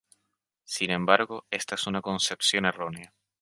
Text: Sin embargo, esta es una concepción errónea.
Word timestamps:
Sin 0.63 0.89
embargo, 0.89 1.45
esta 1.51 1.75
es 1.75 1.85
una 1.85 2.01
concepción 2.01 2.65
errónea. 2.65 3.13